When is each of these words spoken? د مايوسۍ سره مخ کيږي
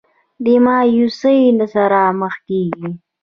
د 0.43 0.45
مايوسۍ 0.65 1.41
سره 1.73 2.01
مخ 2.19 2.33
کيږي 2.47 2.89